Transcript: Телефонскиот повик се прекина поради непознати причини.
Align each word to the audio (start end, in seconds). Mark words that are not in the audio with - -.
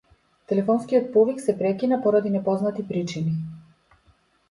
Телефонскиот 0.51 1.11
повик 1.17 1.41
се 1.45 1.55
прекина 1.61 2.01
поради 2.07 2.29
непознати 2.39 2.87
причини. 2.93 3.37